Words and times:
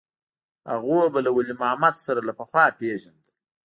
هغوى 0.71 1.05
به 1.13 1.19
له 1.25 1.31
ولي 1.35 1.53
محمد 1.61 1.95
سره 2.05 2.21
له 2.27 2.33
پخوا 2.39 2.65
پېژندل. 2.79 3.31